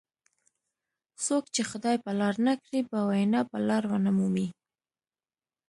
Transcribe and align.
څوک 1.25 1.43
چې 1.53 1.61
خدای 1.69 1.95
په 2.05 2.11
لار 2.19 2.35
نه 2.47 2.53
کړي 2.63 2.81
په 2.89 2.97
وینا 3.09 3.41
به 3.49 3.57
لار 3.67 3.83
ونه 3.91 4.11
مومي. 4.17 4.47